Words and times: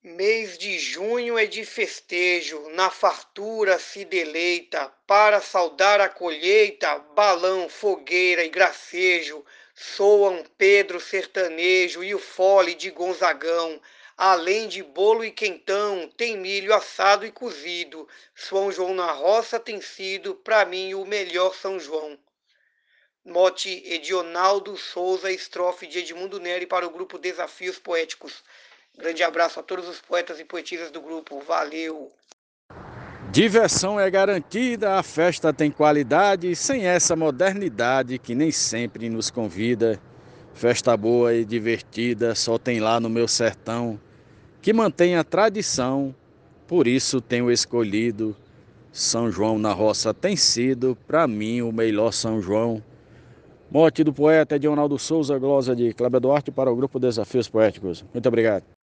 Mês 0.00 0.56
de 0.56 0.78
junho 0.78 1.36
é 1.36 1.44
de 1.44 1.64
festejo, 1.64 2.68
na 2.70 2.88
fartura 2.88 3.80
se 3.80 4.04
deleita, 4.04 4.86
para 5.04 5.40
saudar 5.40 6.00
a 6.00 6.08
colheita, 6.08 7.00
balão, 7.16 7.68
fogueira 7.68 8.44
e 8.44 8.48
gracejo, 8.48 9.44
soam 9.74 10.44
Pedro 10.56 11.00
sertanejo 11.00 12.04
e 12.04 12.14
o 12.14 12.18
fole 12.20 12.76
de 12.76 12.90
Gonzagão, 12.90 13.82
além 14.16 14.68
de 14.68 14.84
bolo 14.84 15.24
e 15.24 15.32
quentão, 15.32 16.08
tem 16.16 16.36
milho 16.36 16.72
assado 16.72 17.26
e 17.26 17.32
cozido, 17.32 18.08
São 18.36 18.70
João 18.70 18.94
na 18.94 19.10
roça 19.10 19.58
tem 19.58 19.80
sido, 19.80 20.32
para 20.32 20.64
mim, 20.64 20.94
o 20.94 21.04
melhor 21.04 21.56
São 21.56 21.78
João. 21.80 22.16
Mote 23.24 23.82
Edionaldo 23.84 24.76
Souza, 24.76 25.30
estrofe 25.32 25.88
de 25.88 25.98
Edmundo 25.98 26.38
Neri 26.38 26.66
para 26.66 26.86
o 26.86 26.90
grupo 26.90 27.18
Desafios 27.18 27.80
Poéticos. 27.80 28.44
Grande 28.98 29.22
abraço 29.22 29.60
a 29.60 29.62
todos 29.62 29.88
os 29.88 30.00
poetas 30.00 30.40
e 30.40 30.44
poetisas 30.44 30.90
do 30.90 31.00
grupo. 31.00 31.40
Valeu! 31.46 32.10
Diversão 33.30 34.00
é 34.00 34.10
garantida, 34.10 34.94
a 34.94 35.02
festa 35.04 35.52
tem 35.52 35.70
qualidade, 35.70 36.56
sem 36.56 36.84
essa 36.84 37.14
modernidade 37.14 38.18
que 38.18 38.34
nem 38.34 38.50
sempre 38.50 39.08
nos 39.08 39.30
convida. 39.30 40.00
Festa 40.52 40.96
boa 40.96 41.32
e 41.32 41.44
divertida 41.44 42.34
só 42.34 42.58
tem 42.58 42.80
lá 42.80 42.98
no 42.98 43.08
meu 43.08 43.28
sertão, 43.28 44.00
que 44.60 44.72
mantém 44.72 45.14
a 45.14 45.22
tradição, 45.22 46.12
por 46.66 46.88
isso 46.88 47.20
tenho 47.20 47.52
escolhido. 47.52 48.34
São 48.90 49.30
João 49.30 49.60
na 49.60 49.72
roça 49.72 50.12
tem 50.12 50.34
sido, 50.34 50.98
para 51.06 51.28
mim, 51.28 51.60
o 51.62 51.70
melhor 51.70 52.12
São 52.12 52.42
João. 52.42 52.82
Morte 53.70 54.02
do 54.02 54.12
poeta 54.12 54.56
Edionaldo 54.56 54.98
Souza, 54.98 55.38
glosa 55.38 55.76
de 55.76 55.92
Cláudio 55.92 56.18
Duarte 56.18 56.50
para 56.50 56.72
o 56.72 56.74
grupo 56.74 56.98
Desafios 56.98 57.48
Poéticos. 57.48 58.04
Muito 58.12 58.26
obrigado. 58.26 58.77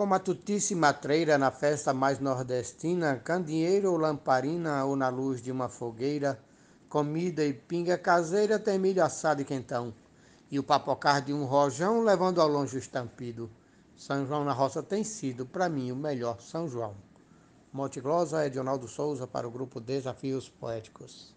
Com 0.00 0.06
matutice 0.06 0.74
matreira 0.74 1.36
na 1.36 1.50
festa 1.50 1.92
mais 1.92 2.18
nordestina, 2.18 3.16
candeeiro 3.16 3.92
ou 3.92 3.98
lamparina 3.98 4.82
ou 4.86 4.96
na 4.96 5.10
luz 5.10 5.42
de 5.42 5.52
uma 5.52 5.68
fogueira, 5.68 6.42
comida 6.88 7.44
e 7.44 7.52
pinga 7.52 7.98
caseira 7.98 8.58
tem 8.58 8.78
milho 8.78 9.04
assado 9.04 9.42
e 9.42 9.44
quentão, 9.44 9.92
e 10.50 10.58
o 10.58 10.62
papocar 10.62 11.20
de 11.20 11.34
um 11.34 11.44
rojão 11.44 12.00
levando 12.02 12.40
ao 12.40 12.48
longe 12.48 12.76
o 12.76 12.78
estampido. 12.78 13.50
São 13.94 14.26
João 14.26 14.42
na 14.42 14.54
roça 14.54 14.82
tem 14.82 15.04
sido, 15.04 15.44
para 15.44 15.68
mim, 15.68 15.92
o 15.92 15.96
melhor 15.96 16.40
São 16.40 16.66
João. 16.66 16.94
Monte 17.70 18.00
Glosa, 18.00 18.46
Edionaldo 18.46 18.88
Souza, 18.88 19.26
para 19.26 19.46
o 19.46 19.50
grupo 19.50 19.82
Desafios 19.82 20.48
Poéticos. 20.48 21.34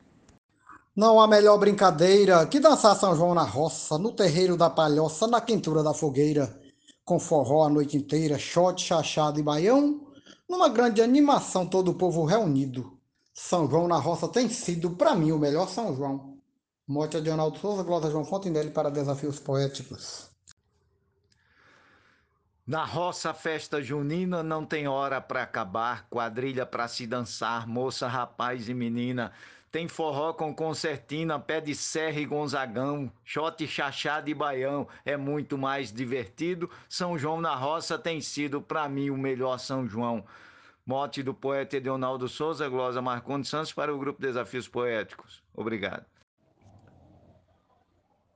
Não 0.95 1.19
há 1.19 1.27
melhor 1.27 1.57
brincadeira 1.57 2.45
que 2.45 2.61
dançar 2.61 2.95
São 2.95 3.13
João 3.13 3.35
na 3.35 3.43
roça, 3.43 3.97
no 3.97 4.13
terreiro 4.13 4.55
da 4.55 4.69
palhoça, 4.69 5.27
na 5.27 5.41
quentura 5.41 5.83
da 5.83 5.93
fogueira 5.93 6.62
com 7.03 7.19
forró 7.19 7.65
a 7.65 7.69
noite 7.69 7.97
inteira, 7.97 8.37
shot, 8.37 8.81
chachado 8.81 9.39
e 9.39 9.43
baião, 9.43 10.07
numa 10.49 10.69
grande 10.69 11.01
animação, 11.01 11.65
todo 11.65 11.91
o 11.91 11.95
povo 11.95 12.25
reunido. 12.25 12.97
São 13.33 13.69
João 13.69 13.87
na 13.87 13.97
roça 13.97 14.27
tem 14.27 14.47
sido, 14.47 14.91
para 14.91 15.15
mim, 15.15 15.31
o 15.31 15.39
melhor 15.39 15.67
São 15.67 15.95
João. 15.95 16.37
Morte 16.87 17.19
de 17.19 17.29
Ronaldo 17.29 17.57
Souza, 17.57 17.81
Glória 17.81 18.11
João 18.11 18.25
Fontenelle 18.25 18.69
para 18.69 18.91
Desafios 18.91 19.39
Poéticos. 19.39 20.29
Na 22.65 22.85
roça, 22.85 23.33
festa 23.33 23.81
junina 23.81 24.41
não 24.41 24.65
tem 24.65 24.87
hora 24.87 25.19
para 25.19 25.43
acabar, 25.43 26.07
quadrilha 26.09 26.65
para 26.65 26.87
se 26.87 27.05
dançar, 27.05 27.67
moça, 27.67 28.07
rapaz 28.07 28.69
e 28.69 28.73
menina. 28.73 29.33
Tem 29.73 29.87
forró 29.87 30.33
com 30.33 30.53
concertina, 30.53 31.39
pé 31.39 31.59
de 31.59 31.73
serra 31.73 32.19
e 32.19 32.27
gonzagão, 32.27 33.11
shot 33.25 33.65
chachado 33.65 34.29
e 34.29 34.33
baião, 34.35 34.87
é 35.03 35.17
muito 35.17 35.57
mais 35.57 35.91
divertido. 35.91 36.69
São 36.87 37.17
João 37.17 37.41
na 37.41 37.55
roça 37.55 37.97
tem 37.97 38.21
sido 38.21 38.61
para 38.61 38.87
mim 38.87 39.09
o 39.09 39.17
melhor 39.17 39.57
São 39.57 39.87
João. 39.87 40.23
Mote 40.85 41.23
do 41.23 41.33
poeta 41.33 41.77
Edionaldo 41.77 42.29
Souza, 42.29 42.69
glosa 42.69 43.01
Marcondes 43.01 43.49
Santos 43.49 43.73
para 43.73 43.91
o 43.91 43.97
grupo 43.97 44.21
Desafios 44.21 44.67
Poéticos. 44.67 45.41
Obrigado. 45.55 46.05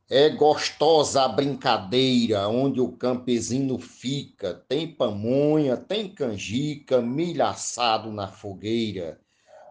É 0.09 0.29
gostosa 0.29 1.23
a 1.23 1.27
brincadeira 1.27 2.47
onde 2.47 2.81
o 2.81 2.91
campesino 2.93 3.77
fica, 3.77 4.55
tem 4.67 4.91
pamonha, 4.91 5.77
tem 5.77 6.09
canjica, 6.09 6.99
milho 6.99 7.45
assado 7.45 8.11
na 8.11 8.27
fogueira 8.27 9.19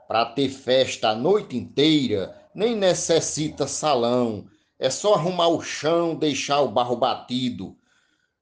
para 0.08 0.24
ter 0.26 0.48
festa 0.48 1.10
a 1.10 1.14
noite 1.14 1.56
inteira, 1.56 2.40
nem 2.54 2.76
necessita 2.76 3.66
salão. 3.66 4.46
É 4.78 4.88
só 4.88 5.14
arrumar 5.14 5.48
o 5.48 5.60
chão, 5.60 6.14
deixar 6.14 6.60
o 6.60 6.70
barro 6.70 6.96
batido. 6.96 7.76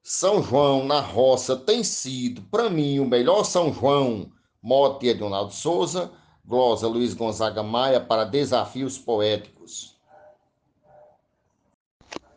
São 0.02 0.42
João 0.42 0.84
na 0.84 1.00
roça 1.00 1.56
tem 1.56 1.82
sido, 1.82 2.42
para 2.42 2.68
mim, 2.68 2.98
o 2.98 3.06
melhor 3.06 3.44
São 3.44 3.72
João. 3.72 4.30
Mote 4.62 5.06
Edonaldo 5.06 5.52
Souza, 5.52 6.12
glosa 6.44 6.86
Luiz 6.86 7.14
Gonzaga 7.14 7.62
Maia 7.62 8.00
para 8.00 8.24
Desafios 8.24 8.98
Poéticos. 8.98 9.94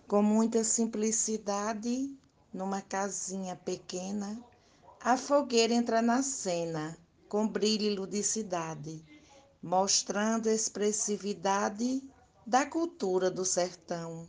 Com 0.07 0.21
muita 0.21 0.63
simplicidade, 0.63 2.15
numa 2.53 2.81
casinha 2.81 3.55
pequena, 3.55 4.39
a 5.01 5.17
fogueira 5.17 5.73
entra 5.73 6.01
na 6.01 6.21
cena, 6.21 6.97
com 7.27 7.47
brilho 7.47 7.85
e 7.85 7.95
ludicidade 7.95 9.03
mostrando 9.61 10.47
expressividade 10.47 12.03
da 12.45 12.65
cultura 12.65 13.29
do 13.29 13.43
sertão, 13.43 14.27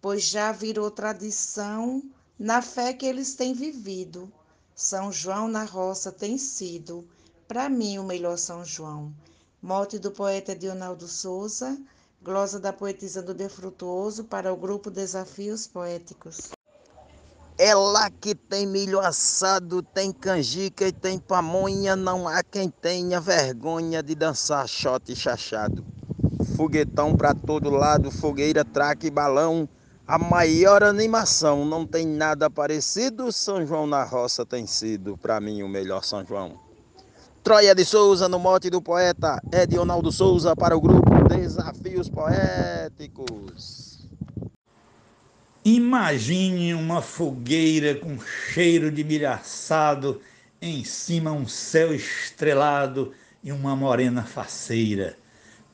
pois 0.00 0.22
já 0.24 0.52
virou 0.52 0.90
tradição 0.90 2.02
na 2.38 2.62
fé 2.62 2.92
que 2.92 3.06
eles 3.06 3.34
têm 3.34 3.52
vivido. 3.52 4.32
São 4.74 5.10
João 5.10 5.48
na 5.48 5.64
roça 5.64 6.12
tem 6.12 6.38
sido, 6.38 7.08
para 7.48 7.68
mim, 7.68 7.98
o 7.98 8.04
melhor 8.04 8.38
São 8.38 8.64
João. 8.64 9.12
Morte 9.60 9.98
do 9.98 10.12
poeta 10.12 10.54
Dionaldo 10.54 11.08
Souza, 11.08 11.76
glosa 12.22 12.60
da 12.60 12.72
poetisa 12.72 13.20
do 13.20 13.34
Defrutuoso 13.34 14.24
para 14.24 14.52
o 14.52 14.56
grupo 14.56 14.90
Desafios 14.90 15.66
Poéticos. 15.66 16.57
É 17.60 17.74
lá 17.74 18.08
que 18.08 18.36
tem 18.36 18.64
milho 18.64 19.00
assado, 19.00 19.82
tem 19.82 20.12
canjica 20.12 20.86
e 20.86 20.92
tem 20.92 21.18
pamonha, 21.18 21.96
não 21.96 22.28
há 22.28 22.40
quem 22.40 22.70
tenha 22.70 23.20
vergonha 23.20 24.00
de 24.00 24.14
dançar 24.14 24.68
shot 24.68 25.12
chachado. 25.16 25.84
Foguetão 26.56 27.16
para 27.16 27.34
todo 27.34 27.68
lado, 27.68 28.12
fogueira, 28.12 28.64
traque 28.64 29.08
e 29.08 29.10
balão, 29.10 29.68
a 30.06 30.16
maior 30.16 30.84
animação, 30.84 31.64
não 31.64 31.84
tem 31.84 32.06
nada 32.06 32.48
parecido, 32.48 33.32
São 33.32 33.66
João 33.66 33.88
na 33.88 34.04
roça 34.04 34.46
tem 34.46 34.64
sido, 34.64 35.18
para 35.18 35.40
mim, 35.40 35.64
o 35.64 35.68
melhor 35.68 36.04
São 36.04 36.24
João. 36.24 36.60
Troia 37.42 37.74
de 37.74 37.84
Souza, 37.84 38.28
no 38.28 38.38
mote 38.38 38.70
do 38.70 38.80
poeta 38.80 39.42
Edionaldo 39.52 40.12
Souza, 40.12 40.54
para 40.54 40.76
o 40.76 40.80
grupo 40.80 41.10
Desafios 41.28 42.08
Poéticos. 42.08 43.97
Imagine 45.70 46.72
uma 46.72 47.02
fogueira 47.02 47.94
com 47.94 48.18
cheiro 48.18 48.90
de 48.90 49.04
milho 49.04 49.28
assado, 49.28 50.18
em 50.62 50.82
cima 50.82 51.30
um 51.30 51.46
céu 51.46 51.94
estrelado 51.94 53.12
e 53.44 53.52
uma 53.52 53.76
morena 53.76 54.22
faceira. 54.22 55.18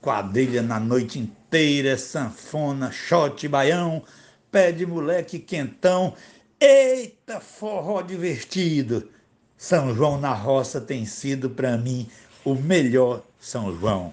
Quadrilha 0.03 0.62
na 0.62 0.81
noite 0.81 1.21
inteira, 1.21 1.97
sanfona, 1.97 2.91
shot, 2.91 3.47
baião, 3.47 4.03
pé 4.50 4.72
de 4.72 4.84
moleque 4.84 5.38
quentão. 5.38 6.15
Eita, 6.59 7.38
forró 7.38 8.03
divertido! 8.03 9.09
São 9.56 9.94
João 9.94 10.21
na 10.21 10.34
roça 10.34 10.81
tem 10.81 11.06
sido 11.06 11.49
para 11.50 11.78
mim 11.78 12.09
o 12.44 12.56
melhor 12.56 13.22
São 13.38 13.72
João. 13.78 14.12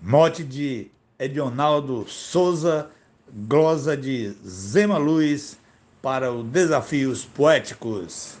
Mote 0.00 0.44
de 0.44 0.92
Edionaldo 1.18 2.08
Souza 2.08 2.88
glosa 3.32 3.96
de 3.96 4.32
Zema 4.46 4.98
Luz 4.98 5.58
para 6.00 6.32
os 6.32 6.44
Desafios 6.46 7.24
Poéticos. 7.24 8.36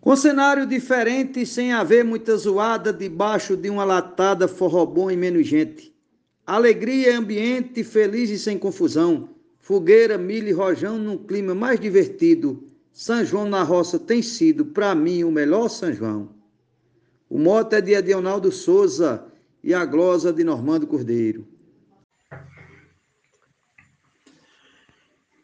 Com 0.00 0.16
cenário 0.16 0.66
diferente, 0.66 1.44
sem 1.44 1.72
haver 1.72 2.04
muita 2.04 2.36
zoada, 2.36 2.92
debaixo 2.92 3.56
de 3.56 3.68
uma 3.68 3.84
latada, 3.84 4.48
forró 4.48 4.86
bom 4.86 5.10
e 5.10 5.16
menos 5.16 5.46
gente. 5.46 5.94
Alegria, 6.46 7.18
ambiente 7.18 7.84
feliz 7.84 8.30
e 8.30 8.38
sem 8.38 8.58
confusão. 8.58 9.28
Fogueira, 9.58 10.16
milho 10.16 10.48
e 10.48 10.52
rojão 10.52 10.96
num 10.96 11.18
clima 11.18 11.54
mais 11.54 11.78
divertido. 11.78 12.64
São 12.92 13.24
João 13.24 13.48
na 13.48 13.62
roça 13.62 13.98
tem 13.98 14.22
sido, 14.22 14.64
para 14.64 14.94
mim, 14.94 15.22
o 15.22 15.30
melhor 15.30 15.68
São 15.68 15.92
João. 15.92 16.30
O 17.28 17.38
mote 17.38 17.76
é 17.76 17.80
de 17.80 17.94
Adionaldo 17.94 18.50
Souza 18.50 19.24
e 19.62 19.74
a 19.74 19.84
glosa 19.84 20.32
de 20.32 20.42
Normando 20.42 20.86
Cordeiro. 20.86 21.46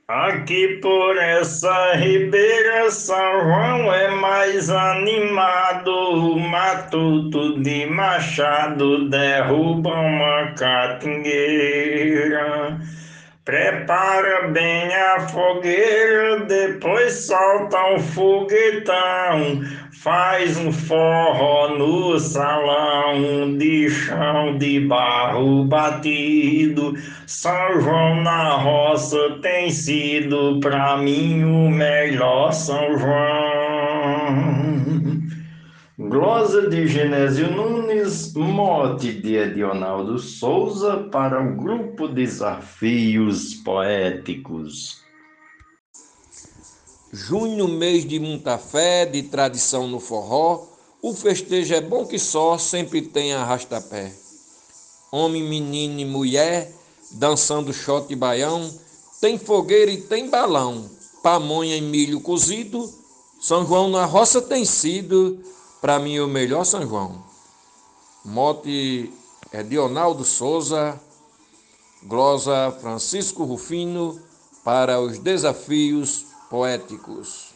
Aqui 0.08 0.78
por 0.80 1.18
essa 1.18 1.94
ribeira, 1.94 2.88
São 2.92 3.40
João 3.40 3.92
é 3.92 4.08
mais 4.08 4.70
animado. 4.70 5.90
O 5.90 6.38
matuto 6.38 7.60
de 7.60 7.86
machado 7.86 9.10
derruba 9.10 9.90
uma 9.90 10.52
catingueira. 10.52 12.78
Prepara 13.44 14.46
bem 14.48 14.94
a 14.94 15.28
fogueira, 15.28 16.38
depois 16.46 17.26
solta 17.26 17.92
um 17.92 17.98
foguetão. 17.98 19.60
Faz 20.06 20.56
um 20.56 20.70
forró 20.70 21.76
no 21.76 22.16
salão 22.20 23.58
de 23.58 23.90
chão 23.90 24.56
de 24.56 24.78
barro 24.78 25.64
batido. 25.64 26.94
São 27.26 27.80
João 27.80 28.22
na 28.22 28.50
roça 28.50 29.18
tem 29.42 29.68
sido 29.68 30.60
pra 30.60 30.96
mim 30.96 31.42
o 31.42 31.68
melhor 31.68 32.52
São 32.52 32.96
João. 32.96 33.16
Glosa 35.98 36.70
de 36.70 36.86
Genésio 36.86 37.50
Nunes, 37.50 38.32
mote 38.32 39.12
de 39.12 39.34
Edionaldo 39.34 40.20
Souza 40.20 40.98
para 41.10 41.42
o 41.42 41.56
grupo 41.56 42.06
Desafios 42.06 43.54
Poéticos. 43.54 45.04
Junho, 47.16 47.66
mês 47.66 48.06
de 48.06 48.20
muita 48.20 48.58
fé, 48.58 49.06
de 49.06 49.22
tradição 49.22 49.88
no 49.88 49.98
forró, 49.98 50.66
o 51.00 51.14
festejo 51.14 51.72
é 51.72 51.80
bom 51.80 52.04
que 52.04 52.18
só, 52.18 52.58
sempre 52.58 53.00
tem 53.00 53.32
arrasta-pé. 53.32 54.12
Homem, 55.10 55.42
menino 55.42 55.98
e 55.98 56.04
mulher, 56.04 56.70
dançando 57.12 57.72
shot 57.72 58.12
e 58.12 58.14
baião, 58.14 58.70
tem 59.18 59.38
fogueira 59.38 59.90
e 59.90 60.02
tem 60.02 60.28
balão, 60.28 60.90
pamonha 61.22 61.74
e 61.74 61.80
milho 61.80 62.20
cozido, 62.20 62.86
São 63.40 63.66
João 63.66 63.88
na 63.88 64.04
roça 64.04 64.42
tem 64.42 64.66
sido 64.66 65.42
para 65.80 65.98
mim, 65.98 66.18
o 66.18 66.28
melhor 66.28 66.64
São 66.64 66.86
João. 66.86 67.24
Mote 68.26 69.10
é 69.52 69.62
Dionaldo 69.62 70.22
Souza, 70.22 71.00
glosa 72.02 72.76
Francisco 72.78 73.42
Rufino, 73.42 74.20
para 74.62 75.00
os 75.00 75.18
desafios 75.18 76.25
poéticos. 76.50 77.54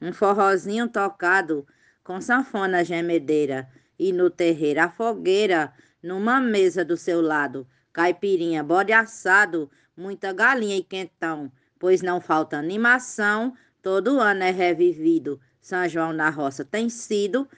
Um 0.00 0.12
forrozinho 0.12 0.88
tocado 0.88 1.66
com 2.02 2.20
sanfona 2.20 2.84
gemedeira 2.84 3.68
e 3.98 4.12
no 4.12 4.28
terreiro 4.28 4.80
a 4.82 4.90
fogueira, 4.90 5.72
numa 6.02 6.40
mesa 6.40 6.84
do 6.84 6.96
seu 6.96 7.20
lado, 7.20 7.66
caipirinha, 7.92 8.62
bode 8.62 8.92
assado, 8.92 9.70
muita 9.96 10.32
galinha 10.32 10.76
e 10.76 10.82
quentão, 10.82 11.50
pois 11.78 12.02
não 12.02 12.20
falta 12.20 12.58
animação, 12.58 13.56
todo 13.80 14.20
ano 14.20 14.42
é 14.42 14.50
revivido 14.50 15.40
são 15.64 15.88
João 15.88 16.12
na 16.12 16.28
Roça 16.28 16.62
tem 16.62 16.90
sido, 16.90 17.48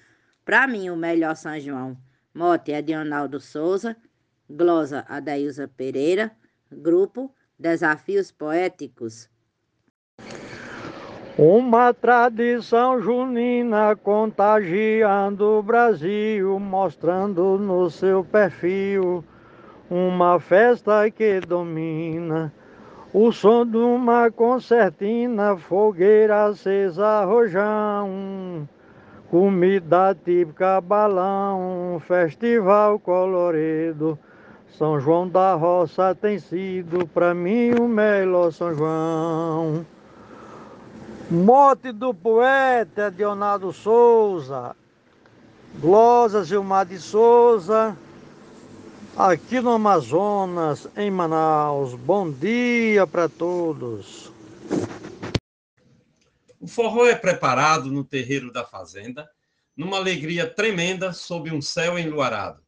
para 0.45 0.65
mim, 0.69 0.91
o 0.91 0.97
melhor 0.97 1.35
São 1.35 1.59
João. 1.59 1.99
Mote 2.33 2.71
é 2.71 2.81
Dionaldo 2.81 3.41
Souza, 3.41 3.97
glosa 4.49 5.05
Adailza 5.09 5.67
Pereira, 5.67 6.31
grupo 6.71 7.35
Desafios 7.59 8.31
Poéticos. 8.31 9.31
Uma 11.39 11.95
tradição 11.95 13.01
junina 13.01 13.97
contagiando 13.97 15.59
o 15.59 15.63
Brasil, 15.63 16.59
mostrando 16.59 17.59
no 17.59 17.89
seu 17.91 18.23
perfil 18.23 19.25
uma 19.91 20.39
festa 20.39 21.11
que 21.11 21.41
domina 21.41 22.53
o 23.13 23.33
som 23.33 23.65
de 23.65 23.79
uma 23.79 24.31
concertina, 24.31 25.57
fogueira 25.57 26.45
acesa, 26.47 27.25
rojão, 27.25 28.69
comida 29.31 30.15
típica, 30.15 30.79
balão, 30.83 31.99
festival 32.01 32.99
colorido. 32.99 34.19
São 34.79 35.01
João 35.01 35.27
da 35.27 35.55
Roça 35.55 36.15
tem 36.15 36.39
sido 36.39 37.07
para 37.07 37.33
mim 37.33 37.73
o 37.73 37.89
melhor 37.89 38.53
São 38.53 38.75
João. 38.75 39.87
Mote 41.31 41.93
do 41.93 42.13
poeta 42.13 43.13
Leonardo 43.17 43.73
Souza, 43.73 44.77
Glosa 45.81 46.45
Gilmar 46.45 46.85
de 46.85 46.99
Souza, 46.99 47.97
aqui 49.17 49.61
no 49.61 49.71
Amazonas, 49.71 50.87
em 50.95 51.11
Manaus. 51.11 51.95
Bom 51.95 52.31
dia 52.31 53.07
para 53.07 53.31
todos. 53.31 54.31
O 56.61 56.69
forró 56.69 57.07
é 57.07 57.15
preparado 57.15 57.91
no 57.91 58.05
terreiro 58.05 58.53
da 58.53 58.63
fazenda, 58.63 59.27
numa 59.75 59.97
alegria 59.97 60.47
tremenda 60.47 61.15
sob 61.15 61.51
um 61.51 61.63
céu 61.63 61.99
enluarado. 61.99 62.66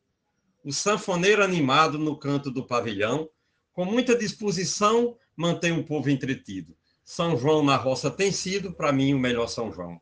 O 0.68 0.72
sanfoneiro 0.74 1.42
animado 1.42 1.98
no 1.98 2.14
canto 2.14 2.50
do 2.50 2.62
pavilhão, 2.62 3.30
com 3.72 3.86
muita 3.86 4.14
disposição, 4.14 5.16
mantém 5.34 5.72
o 5.72 5.82
povo 5.82 6.10
entretido. 6.10 6.76
São 7.02 7.38
João 7.38 7.64
na 7.64 7.74
roça 7.74 8.10
tem 8.10 8.30
sido, 8.30 8.74
para 8.74 8.92
mim, 8.92 9.14
o 9.14 9.18
melhor 9.18 9.46
São 9.46 9.72
João. 9.72 9.98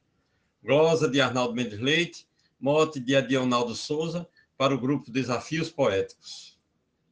Glosa 0.61 1.09
de 1.09 1.21
Arnaldo 1.21 1.55
Mendes 1.55 1.79
Leite, 1.79 2.27
mote 2.59 2.99
de 2.99 3.15
Adionaldo 3.15 3.77
Souza, 3.77 4.27
para 4.59 4.75
o 4.75 4.81
grupo 4.81 5.09
Desafios 5.09 5.71
Poéticos. 5.71 6.59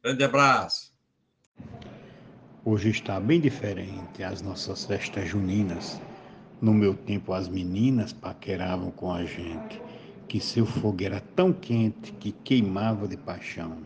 Grande 0.03 0.25
abraço. 0.25 0.93
Hoje 2.65 2.89
está 2.89 3.21
bem 3.21 3.39
diferente 3.39 4.21
as 4.21 4.41
nossas 4.41 4.83
festas 4.83 5.29
juninas. 5.29 6.01
No 6.61 6.73
meu 6.73 6.93
tempo, 6.93 7.31
as 7.31 7.47
meninas 7.47 8.11
paqueravam 8.11 8.91
com 8.91 9.13
a 9.13 9.23
gente, 9.23 9.81
que 10.27 10.39
seu 10.39 10.65
fogo 10.65 11.03
era 11.03 11.21
tão 11.35 11.53
quente 11.53 12.11
que 12.13 12.31
queimava 12.31 13.07
de 13.07 13.17
paixão, 13.17 13.77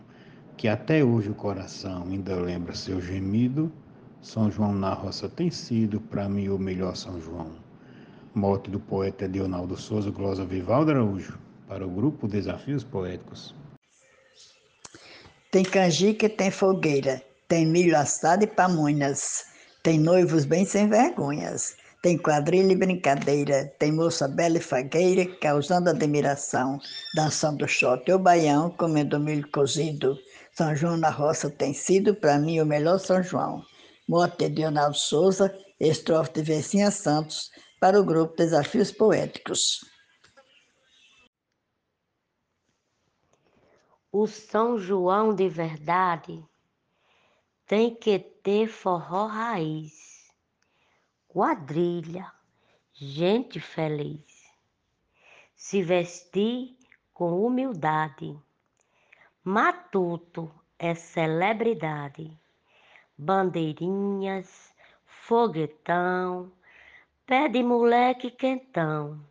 que 0.56 0.68
até 0.68 1.04
hoje 1.04 1.30
o 1.30 1.34
coração 1.34 2.04
ainda 2.04 2.36
lembra 2.36 2.74
seu 2.74 3.00
gemido. 3.00 3.72
São 4.20 4.50
João 4.50 4.74
na 4.74 4.92
roça 4.92 5.28
tem 5.28 5.50
sido, 5.50 6.00
para 6.00 6.28
mim, 6.28 6.48
o 6.48 6.58
melhor 6.58 6.94
São 6.94 7.20
João. 7.20 7.52
Morte 8.34 8.70
do 8.70 8.78
poeta 8.78 9.26
Leonardo 9.26 9.76
Souza 9.76 10.10
Glosa 10.10 10.44
Vivaldo 10.44 10.90
Araújo 10.90 11.38
para 11.66 11.86
o 11.86 11.90
grupo 11.90 12.28
Desafios 12.28 12.84
Poéticos. 12.84 13.54
Tem 15.50 15.64
canjica 15.64 16.26
e 16.26 16.28
tem 16.28 16.50
fogueira, 16.50 17.22
tem 17.48 17.66
milho 17.66 17.96
assado 17.96 18.44
e 18.44 18.46
pamonhas, 18.46 19.44
tem 19.82 19.98
noivos 19.98 20.44
bem 20.44 20.64
sem 20.64 20.88
vergonhas, 20.88 21.76
tem 22.02 22.16
quadrilha 22.16 22.72
e 22.72 22.76
brincadeira, 22.76 23.66
tem 23.78 23.92
moça 23.92 24.26
bela 24.26 24.56
e 24.56 24.60
fagueira, 24.60 25.26
causando 25.36 25.90
admiração, 25.90 26.78
dançando 27.14 27.68
shot 27.68 28.10
ou 28.10 28.18
baião, 28.18 28.70
comendo 28.70 29.20
milho 29.20 29.50
cozido. 29.50 30.18
São 30.52 30.74
João 30.74 30.96
na 30.96 31.10
roça 31.10 31.50
tem 31.50 31.74
sido, 31.74 32.14
para 32.14 32.38
mim, 32.38 32.60
o 32.60 32.66
melhor 32.66 32.98
São 32.98 33.22
João. 33.22 33.62
Mote 34.08 34.48
de 34.48 34.62
Leonardo 34.62 34.96
Souza, 34.96 35.54
estrofe 35.78 36.32
de 36.34 36.42
Vecinha 36.42 36.90
Santos, 36.90 37.50
para 37.78 38.00
o 38.00 38.04
grupo 38.04 38.36
Desafios 38.36 38.90
Poéticos. 38.90 39.80
O 44.10 44.26
São 44.26 44.76
João 44.78 45.34
de 45.34 45.48
verdade 45.48 46.42
tem 47.66 47.94
que 47.94 48.18
ter 48.18 48.66
forró 48.66 49.26
raiz, 49.26 49.92
quadrilha, 51.32 52.30
gente 52.92 53.60
feliz, 53.60 54.50
se 55.54 55.82
vestir 55.82 56.76
com 57.14 57.44
humildade. 57.44 58.38
Matuto 59.42 60.52
é 60.78 60.94
celebridade, 60.94 62.36
bandeirinhas, 63.16 64.74
foguetão, 65.06 66.52
pé 67.24 67.48
de 67.48 67.62
moleque 67.62 68.30
quentão, 68.30 69.24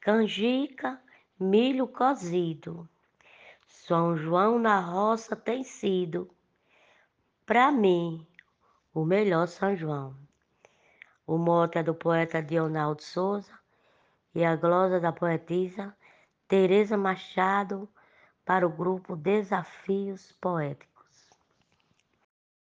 canjica, 0.00 1.00
milho 1.38 1.86
cozido 1.86 2.88
são 3.88 4.18
João 4.18 4.58
na 4.58 4.80
Roça 4.80 5.34
tem 5.34 5.64
sido, 5.64 6.28
para 7.46 7.72
mim, 7.72 8.26
o 8.92 9.02
melhor 9.02 9.48
São 9.48 9.74
João. 9.74 10.27
O 11.28 11.36
mote 11.36 11.76
é 11.76 11.82
do 11.82 11.92
poeta 11.92 12.42
Dionaldo 12.42 13.02
Souza 13.02 13.52
e 14.34 14.42
a 14.42 14.56
glosa 14.56 14.98
da 14.98 15.12
poetisa 15.12 15.94
Tereza 16.48 16.96
Machado 16.96 17.86
para 18.46 18.66
o 18.66 18.70
grupo 18.70 19.14
Desafios 19.14 20.34
Poéticos. 20.40 21.28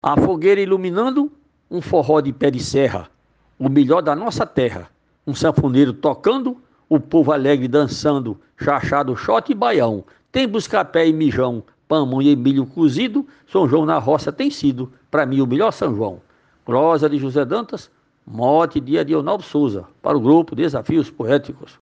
A 0.03 0.19
fogueira 0.19 0.63
iluminando 0.63 1.31
um 1.71 1.83
forró 1.83 2.23
de 2.23 2.33
pé 2.33 2.51
de 2.51 2.59
serra, 2.59 3.11
o 3.59 3.69
melhor 3.69 4.01
da 4.01 4.17
nossa 4.17 4.47
terra. 4.47 4.89
Um 5.27 5.35
sanfoneiro 5.35 5.93
tocando, 5.93 6.57
o 6.89 6.99
povo 6.99 7.33
alegre 7.33 7.69
dançando, 7.69 8.41
chachado, 8.57 9.15
shot 9.15 9.53
e 9.53 9.55
baião. 9.55 10.07
Tem 10.33 10.49
buscapé 10.49 11.07
e 11.07 11.13
mijão, 11.13 11.63
pamonha 11.87 12.33
e 12.33 12.37
milho 12.37 12.65
cozido, 12.65 13.29
São 13.47 13.69
João 13.69 13.85
na 13.85 13.99
roça 13.99 14.33
tem 14.33 14.51
sido, 14.51 14.91
para 15.11 15.27
mim, 15.27 15.43
o 15.43 15.47
melhor 15.47 15.71
São 15.71 15.95
João. 15.95 16.23
Glosa 16.65 17.11
de 17.11 17.19
José 17.19 17.45
Dantas, 17.45 17.91
mote 18.27 18.81
de 18.81 18.99
Adionaldo 18.99 19.43
Souza, 19.43 19.85
para 20.03 20.17
o 20.17 20.21
grupo 20.21 20.57
Desafios 20.57 21.11
Poéticos. 21.11 21.79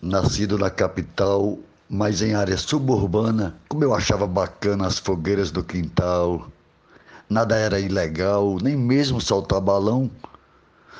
Nascido 0.00 0.56
na 0.56 0.70
capital 0.70 1.58
Mas 1.90 2.20
em 2.20 2.34
área 2.34 2.56
suburbana, 2.56 3.56
como 3.66 3.82
eu 3.82 3.94
achava 3.94 4.26
bacana 4.26 4.86
as 4.86 4.98
fogueiras 4.98 5.50
do 5.50 5.64
quintal, 5.64 6.46
nada 7.30 7.56
era 7.56 7.80
ilegal, 7.80 8.58
nem 8.62 8.76
mesmo 8.76 9.22
soltar 9.22 9.58
balão. 9.58 10.10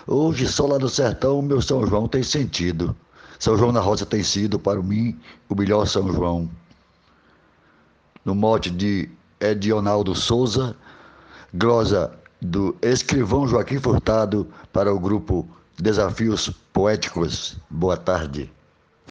Hoje, 0.06 0.49
só 0.49 0.66
lá 0.66 0.78
no 0.78 0.88
sertão, 0.88 1.42
meu 1.42 1.61
São 1.61 1.87
João 1.87 2.08
tem 2.08 2.23
sentido. 2.23 2.97
São 3.38 3.56
João 3.58 3.70
na 3.70 3.80
Roça 3.80 4.06
tem 4.06 4.23
sido, 4.23 4.58
para 4.58 4.82
mim, 4.82 5.20
o 5.47 5.54
melhor 5.54 5.87
São 5.87 6.11
João. 6.11 6.49
No 8.25 8.35
mote 8.35 8.70
de 8.70 9.11
Edionaldo 9.38 10.14
Souza, 10.14 10.75
glosa 11.52 12.18
do 12.40 12.76
escrivão 12.83 13.47
Joaquim 13.47 13.78
Furtado 13.78 14.47
para 14.73 14.92
o 14.92 14.99
grupo 14.99 15.49
Desafios 15.76 16.50
Poéticos. 16.73 17.57
Boa 17.71 17.97
tarde. 17.97 18.50